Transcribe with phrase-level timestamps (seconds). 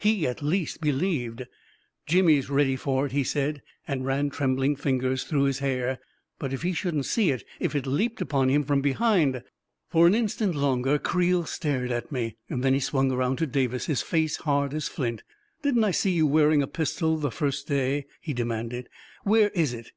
[0.00, 1.46] He, at least, be lieved 1
[2.04, 5.98] "Jimmy's ready for it!" he said, and ran trem bling fingers through his hair."
[6.38, 7.42] But if he shouldn't see it!
[7.58, 9.42] If it leaped upon him from behind !<"
[9.90, 14.02] For an instant longer Creel stared at me, then he swung around to Davis, his
[14.02, 15.22] face hard as flint."
[15.62, 18.90] Didn't I see you wearing a pistol the first day?" he demanded.."
[19.24, 19.92] Where is it?